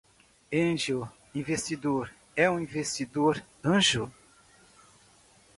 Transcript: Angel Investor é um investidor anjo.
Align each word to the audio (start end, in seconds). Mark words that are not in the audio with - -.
Angel 0.51 1.07
Investor 1.35 2.09
é 2.35 2.49
um 2.49 2.59
investidor 2.59 3.39
anjo. 3.63 4.11